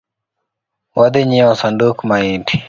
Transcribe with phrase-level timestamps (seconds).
[0.95, 2.55] Wadhi nyieo sanduk maiti